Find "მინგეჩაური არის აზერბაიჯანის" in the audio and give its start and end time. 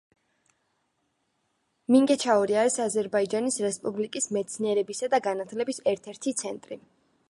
1.95-3.61